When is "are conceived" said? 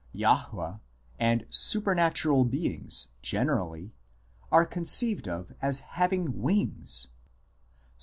4.51-5.27